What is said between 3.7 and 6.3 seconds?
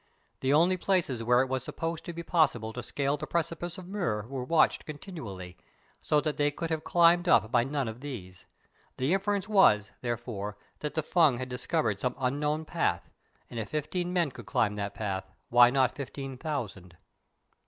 of Mur were watched continually, so